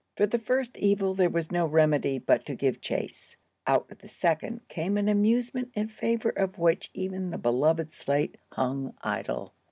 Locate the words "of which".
6.29-6.89